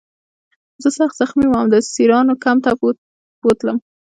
[0.81, 2.79] زه سخت زخمي وم او د اسیرانو کمپ ته یې
[3.41, 3.77] بوتلم